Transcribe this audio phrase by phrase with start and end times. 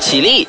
[0.00, 0.46] 起立，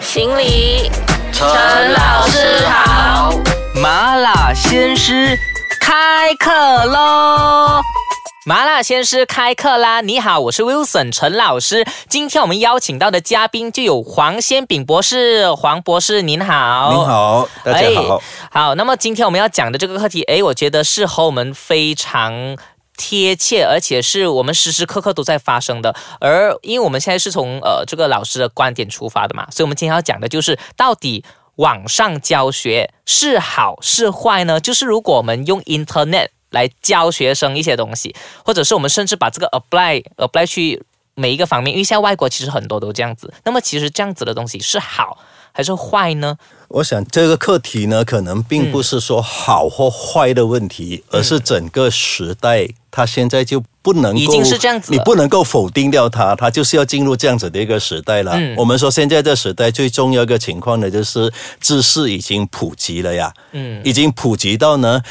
[0.00, 0.90] 行礼，
[1.32, 1.48] 陈
[1.92, 3.32] 老师好。
[3.74, 5.38] 麻辣鲜师
[5.80, 6.52] 开课
[6.84, 7.80] 喽！
[8.44, 10.00] 麻辣鲜师开课啦！
[10.02, 11.86] 你好，我是 Wilson 陈老师。
[12.08, 16.92] 今天我们邀请到的嘉宾就有黄先炳博士，黄博士您好。
[16.92, 18.16] 您好，大家好。
[18.16, 22.56] 哎好，那么今天我们要讲的这个课题，哎，我觉得是和我们非常
[23.00, 25.96] 贴切，而且是我们时时刻刻都在发生的。
[26.20, 31.24] 而因为我们现在是从呃这个老师的观点出发的嘛，所以我们今天要讲的就是到底
[31.56, 34.60] 网上教学是好是坏呢？
[34.60, 38.14] 就是如果我们用 Internet 来教学生一些东西，
[38.44, 43.32] 或者是我们甚至把这个 apply apply 去每一个方面，因为现在外国其实很多都这样子。
[43.44, 45.16] 那么其实这样子的东西是好
[45.52, 46.36] 还是坏呢？
[46.68, 58.32] 我想这个课题呢，可能并不是说好或坏的问题，嗯而是整个时代它现在就不能够，已经是这样子你不能够否定掉它，它就是要进入这样子的一个时代了。
[58.36, 65.02] 嗯我们说现在这时代最重要一个情况呢，就是知识已经普及了呀，嗯已经普及到呢，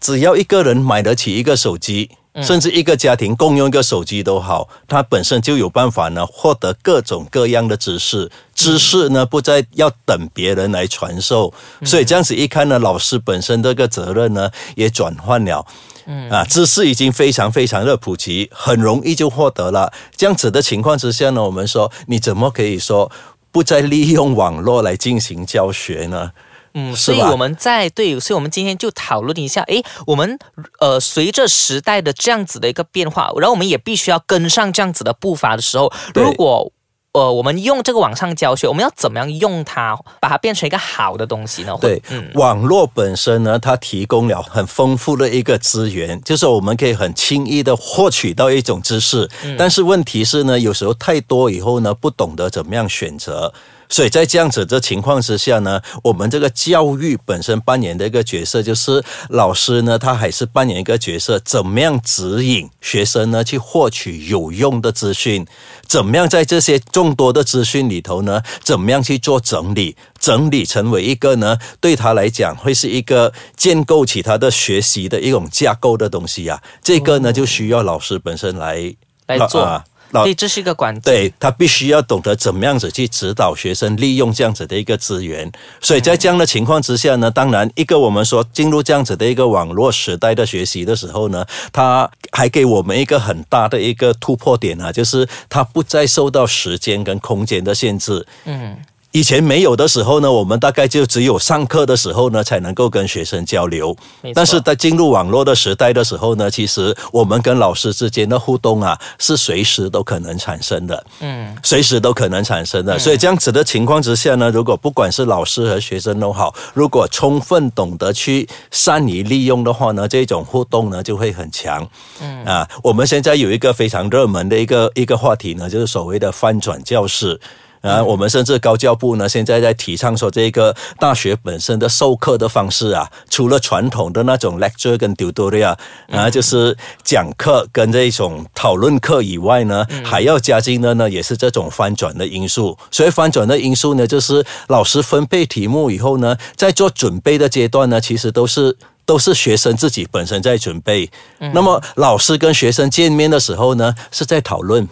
[0.00, 2.10] 只要一个人买得起一个手机。
[2.34, 8.30] 嗯甚至一个家庭共用一个手机都好，他本身就有办法呢，获得各种各样的知识。
[8.54, 15.64] 知识呢，不再要等别人来传授，所以这样子一看呢，老师本身这个责任呢也转换了。
[16.06, 19.92] 嗯啊，知识已经非常非常的普及，很容易就获得了。
[20.16, 23.10] 这样子的情况之下呢，我们说你怎么可以说
[23.50, 26.32] 不再利用网络来进行教学呢？
[26.74, 30.38] 嗯，所以我们在对，所以我们今天就讨论一下，诶，我们
[30.80, 36.72] 呃随着时代的这样子的一个变化，然后我们也必须要跟上这样子的步伐的时候，如果
[37.12, 41.78] 呃我们用这个网上教学，我们要怎么样用它，把它变成一个好的东西呢？
[41.80, 49.30] 对，嗯网络本身呢，它提供了很丰富的一个资源，就是我们可以很轻易的获取到一种知识。
[49.56, 53.54] 但是问题是呢，有时候太多以后呢，不懂得怎么样选择。
[53.88, 65.46] 所以在这样子的情况之下呢，我们这个教育本身扮演的一个角色，就是老师呢，他还是扮演一个角色，怎么样指引学生呢去获取有用的资讯，
[65.86, 76.62] 怎么样在这些众多的资讯里头呢，怎么样去做整理，整理成为一个呢，对他来讲会是一个建构起他的学习的一种架构的东西啊。
[76.82, 78.94] 这个呢，就需要老师本身来
[79.26, 81.02] 来做啊老对，这是一个关键。
[81.02, 98.24] 对他必须要懂得怎么样子去指导学生利用这样子的一个资源，所以在这样的情况之下呢，当然一个我们说进入这样子的一个网络时代的学习的时候呢，他还给我们一个很大的一个突破点啊，就是他不再受到时间跟空间的限制。
[98.44, 98.76] 嗯，
[99.14, 103.96] 以前没有的时候呢，我们大概就只有上课的时候呢，才能够跟学生交流。
[104.34, 111.06] 但是在进入网络的时代的时候呢，其实我们跟老师之间的互动啊，是随时都可能产生的。
[111.20, 112.98] 嗯，随时都可能产生的。
[112.98, 121.88] 所以这样子的情况之下呢，如果不管是老师和学生都好，如果充分懂得去善于利用的话呢，这种互动呢就会很强。
[122.20, 127.40] 嗯啊，我们现在有一个非常热门的一个一个话题呢，就是所谓的翻转教室。
[127.84, 135.76] 啊，我们甚至高教部呢，现在在提倡说，这个大学本身的授课的方式啊，除了传统的那种 lecture 跟 tutorial
[136.10, 142.76] 啊，就是讲课跟这种讨论课以外呢，还要加进的呢，也是这种翻转的因素。
[142.90, 148.76] 所以翻转的因素呢，就是老师分配题目以后呢，在做准备的阶段呢，其实都是。
[149.06, 151.10] 都是学生自己本身在准备，
[151.52, 154.88] 那么老师跟学生见面的时候呢，是在讨论，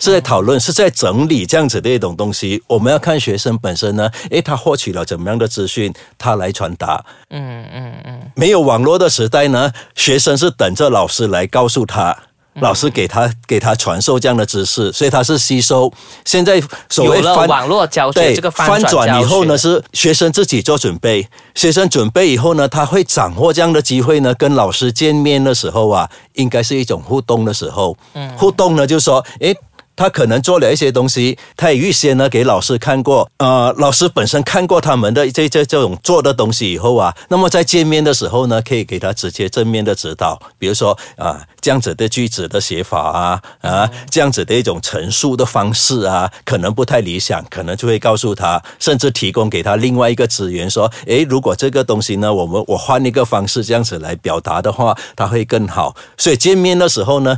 [0.00, 2.62] 是在讨论，是在整理这样子的一种东西。
[2.66, 7.04] 我们要看学生本身呢，诶，他获取了怎么样的资讯，他来传达。
[7.30, 12.16] 嗯嗯嗯，没有网络的时代呢，学生是等着老师来告诉他。
[12.60, 15.92] 老师给他给他传授这样的知识，所以他是吸收。
[16.24, 21.28] 现在所谓有了翻网络教学对这个翻翻转转以后呢，是学生自己做准备。
[21.54, 27.96] 学生准备以后呢，他会掌握这样的机会呢，跟老师见面的时候啊，应该是一种互动的时候。
[28.14, 29.56] 嗯，互动呢，就说，诶。
[29.98, 55.96] 他可能做了一些东西，他也预先呢给老师看过，呃，老师本身看过他们的这这这种做的东西以后啊，那么在见面的时候呢，可以给他直接正面的指导，比如说啊、这样子的句子的写法啊啊这样子的一种陈述的方式啊，可能不太理想，可能就会告诉他，甚至提供给他另外一个资源，说，诶，如果这个东西呢，我们我换一个方式这样子来表达的话，他会更好。
[56.16, 57.36] 所以见面的时候呢。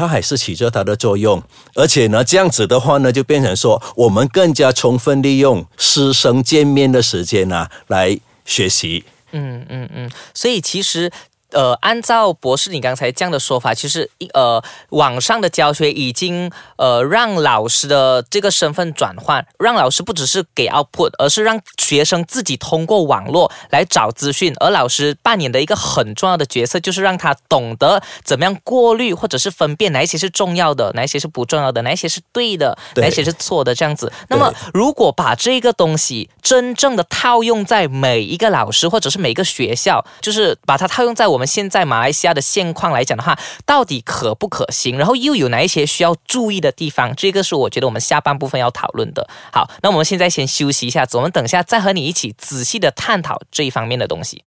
[0.00, 1.42] 它还是起着它的作用，
[1.74, 9.04] 而且呢，这样子的话呢，就变成说，我们更加充分利用师生见面的时间啊，来学习。
[9.32, 11.12] 嗯嗯嗯，所以其实
[11.52, 34.12] 呃，按照博士你刚才这样的说法，其实一呃，网上的教学已经呃让老师的这个身份转换，让老师不只是给 output，而是让学生自己通过网络来找资讯，而老师扮演的一个很重要的角色，就是让他懂得怎么样过滤或者是分辨哪一些是重要的，哪一些是不重要的，哪一些是对的，对哪一些是错的，这样子。
[34.28, 44.98] 那么，如果把这个东西真正的套用在每一个老师或者是每一个学校，就是把它套用在我我们现在马来西亚的现况来讲的话，到底可不可行？
[44.98, 47.14] 然后又有哪一些需要注意的地方？
[47.16, 49.26] 这个是我觉得我们下半部分要讨论的。
[49.50, 54.44] 好，那我们现在先休息一下子，我们等下再和你一起仔细的探讨这一方面的东西。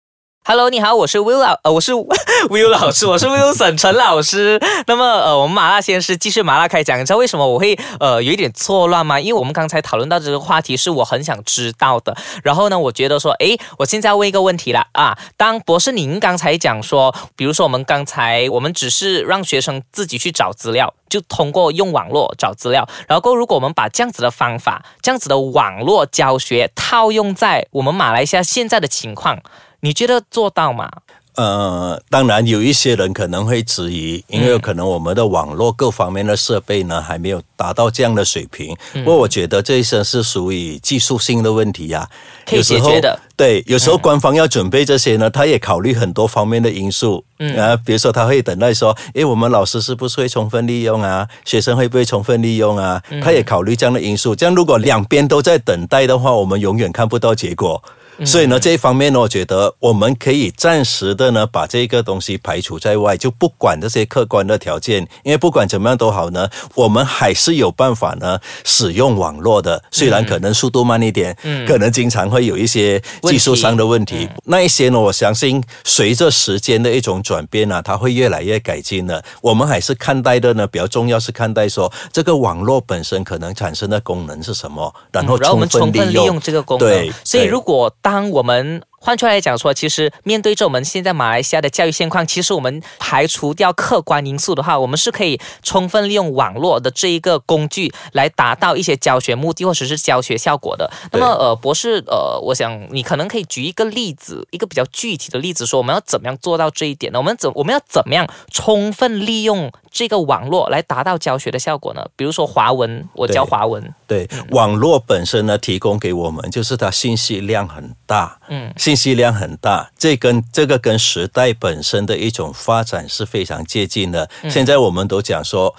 [0.50, 1.92] Hello，你好，我是 Will 老，呃，我是
[2.48, 4.58] Will 老师，我是 Wilson 陈老师。
[4.86, 9.20] 那么，呃，我们麻辣先师继续麻辣开讲，你知道为什么我会呃有一点错乱吗？
[9.20, 12.16] 因为我们刚才讨论到这个话题是我很想知道的。
[12.42, 15.18] 然后呢，我觉得说，诶，我现在要问一个问题了啊。
[15.36, 22.88] 当博士您刚才讲说，比如说我们刚才我们只是让学生自己去找资料，就通过用网络找资料。
[23.06, 29.38] 然后，如果我们把这样子的方法、这样子的网络教学套用在我们马来西亚现在的情况。
[29.80, 30.90] 你觉得做到吗？
[31.36, 38.76] 呃，当然有一些人可能会质疑，因为可能我们的网络各方面的设备呢还没有达到这样的水平。
[38.92, 42.08] 不过我觉得这一些是属于技术性的问题呀、
[42.44, 43.16] 可以解决的。
[43.36, 47.24] 对，有时候官方要准备这些呢，他也考虑很多方面的因素。
[47.38, 51.28] 嗯啊，比如说他会等待说，诶，我们老师是不是会充分利用啊？
[51.44, 53.00] 学生会不会充分利用啊？
[53.22, 54.34] 他也考虑这样的因素。
[54.34, 57.80] 这样如果两边都在等待的话，我们永远看不到结果。
[58.24, 69.82] 所以呢，这一方面呢，我觉得我们可以暂时的呢，把这个东西排除在外，就不管这些客观的条件，因为不管怎么样都好呢，我们还是有办法呢使用网络的。
[69.90, 79.22] 虽然可能速度慢一点，嗯，可能经常会有一些技术上的问题，嗯、那一些呢，我相信随着时间的一种转变呢，它会越来越改进的。
[79.40, 86.88] 我们还是看待的呢，比较重要是看待说这个网络本身可能产生的功能是什么，然后充分利用这个功能。
[86.88, 100.90] 对，所以如果当我们换出来讲说，其实面对着我们现在马来西亚的教育现况，其实我们排除掉客观因素的话，我们是可以充分利用网络的这一个工具来达到一些教学目的或者是教学效果的。
[101.12, 107.20] 那么，呃，博士，呃，我想你可能可以举一个例子，一个比较具体的例子，说我们要怎么样做到这一点呢？
[107.20, 112.04] 我们怎我们要怎么样充分利用这个网络来达到教学的效果呢？
[112.16, 118.72] 比如说华文，我教华文，对，对网络本身呢，提供给我们就是它信息量很大，嗯。
[118.88, 124.30] 信息量很大，这跟这个跟时代本身的一种发展是非常接近的。
[124.42, 125.76] 嗯、现在我们都讲说，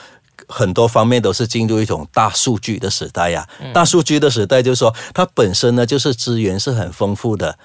[0.47, 7.57] 很多方面都是进入一种大数据的时代呀、大数据的时代就是说，它本身呢就是资源是很丰富的，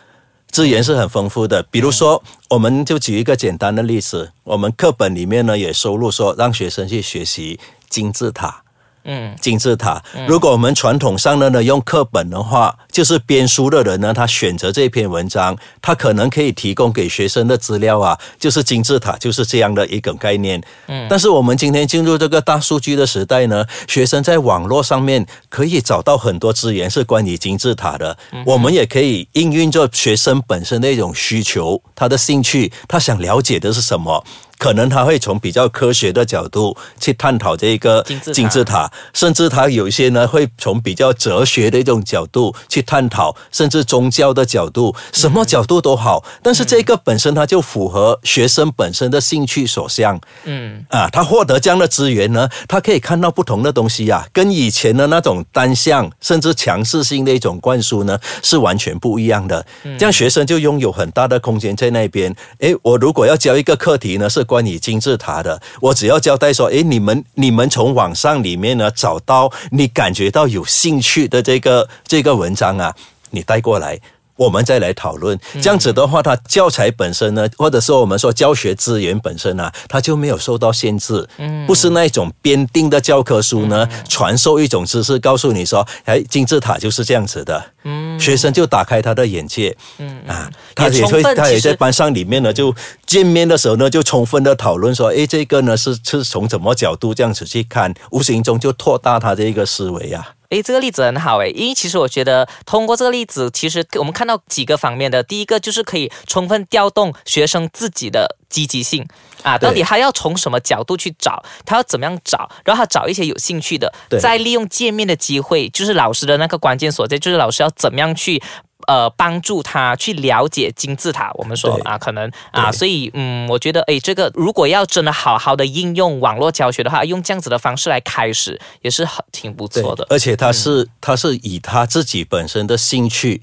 [0.51, 1.63] 资源是很丰富的。
[1.65, 7.61] 比如说，我们就举一个简单的例子，我们课本里面呢也收录说，让学生去学习
[7.91, 8.64] 金字塔。
[9.05, 10.03] 嗯，金字塔。
[10.27, 20.63] 如果我们传统上的呢用课本的话，就是编书的人呢，他选择这篇文章，他可能可以提供给学生的资料啊，就是金字塔就是这样的一个概念。
[20.87, 28.17] 嗯，但是我们今天进入这个大数据的时代呢，学生在网络上面可以找到很多资源是关于金字塔的。
[28.33, 34.25] 嗯、我们也可以应用着学生本身的一种需求，他的兴趣，他想了解的是什么。
[34.65, 38.03] 可能他会从比较科学的角度去探讨这个
[38.33, 46.25] 金字塔，甚至他有一些呢会从比较哲学的一种角度去探讨，甚至宗教的角度，什么角度都好。
[46.43, 59.67] 但是这个本身它就符合学生本身的兴趣所向，嗯啊，他获得这样的资源呢，他可以看到不同的东西呀、啊，跟以前的那种单向甚至强势性的一种灌输呢是完全不一样的。
[59.99, 62.35] 这样学生就拥有很大的空间在那边。
[62.61, 64.43] 诶，我如果要教一个课题呢是。
[64.55, 72.95] 关于金字塔的，我只要交代说，诶，你们你们从网上里面呢找到你感觉到有兴趣的这个这个文章啊，
[73.31, 73.99] 你带过来，
[74.37, 75.37] 我们再来讨论。
[75.61, 81.29] 这样子的话，它教材本身呢，或者说我们说教学资源本身啊，它就没有受到限制。
[81.39, 87.74] 嗯，不是那种编定的教科书呢，传授一种知识，告诉你说，哎，金字塔就是这样子的。
[87.85, 89.77] 嗯，学生就打开他的眼界。
[89.99, 92.75] 嗯啊，他也会，他也在班上里面呢，就
[93.07, 100.35] 见面的时候呢，就充分的讨论说，诶，这个呢是是从什么角度这样子去看，无形中就扩大他的一个思维啊。
[100.51, 105.23] 诶，这个例子很好诶，因为其实我觉得通过这个例子，其实我们看到几个方面的。
[105.23, 109.05] 第一个就是可以充分调动学生自己的积极性
[109.43, 118.41] 啊，到底他要从什么角度去找，他要怎么样找，然后他找一些有兴趣的，再利用见面的机会，就是老师的那个关键所在，就是老师要怎么样去。
[118.87, 121.33] 呃帮助他去了解金字塔。
[121.37, 130.07] 我们说啊，可能啊，所以嗯，我觉得诶，这个如果要真的好好的应用网络教学的话，用这样子的方式来开始，也是很挺不错的。
[130.11, 133.41] 而且他是、他是以他自己本身的兴趣。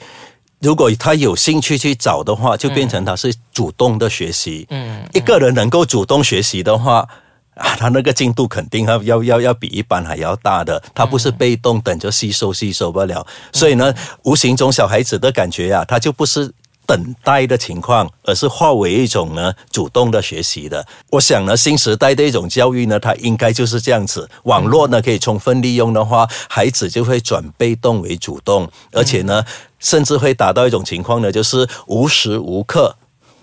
[0.61, 4.65] 如果他有兴趣去找的话，就变成他是主动的学习。
[4.69, 7.07] 嗯，一个人能够主动学习的话，
[7.55, 10.81] 啊，他那个进度肯定要要要要比一般还要大的。
[10.93, 16.53] 他不是被动等着吸收吸收不了，所以呢，无形中小孩子的感觉呀、他就不是。
[16.91, 20.85] 等待的情况，而是化为一种呢主动的学习的。
[21.11, 24.29] 我想呢，新时代的一种教育呢，它应该就是这样子。
[24.43, 29.45] 网络呢可以充分利用的话，孩子就会转被动为主动，而且呢，
[29.79, 32.97] 甚至会达到一种情况呢，就是无时无刻。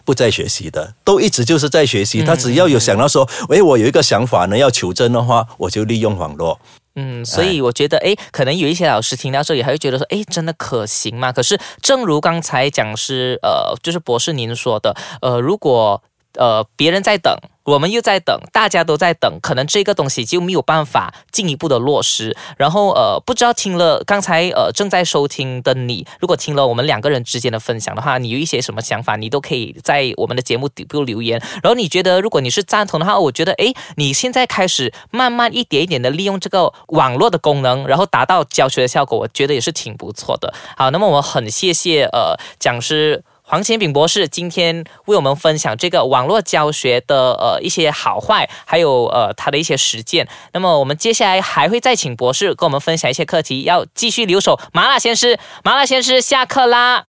[0.04, 2.22] 不在学习的，都一直就是在学习。
[2.22, 6.58] 他只要有想到说，诶，我有一个想法呢，要求真的话，我就利用网络。
[7.00, 11.30] 嗯，所以我觉得，哎，可能有一些老师听到这里，还会觉得说，哎，真的可行吗？
[11.30, 16.02] 可是，正如刚才讲师，呃，就是博士您说的，呃，如果
[16.38, 22.34] 呃别人在等，我们又在等，大家都在等，可能这个东西就没有办法进一步的落实。
[22.56, 31.38] 然后，呃，不知道听了刚才呃正在收听的你，如果听了我们两个人之间的分享的话，你有一些什么想法，你都可以在我们的节目底部留言。
[31.62, 40.54] 然后你觉得，如果你是赞同的话，我觉得，诶，你现在开始慢慢一点一点的利用这个网络的功能，然后达到教学的效果，我觉得也是挺不错的。
[40.76, 43.24] 好，那么我很谢谢呃讲师。
[43.50, 50.28] 黄贤炳博士今天为我们分享这个网络教学的呃一些好坏，还有呃他的一些实践。
[50.52, 57.06] 那么我们接下来还会再请博士跟我们分享一些课题，要继续留守麻辣鲜师，麻辣鲜师下课啦。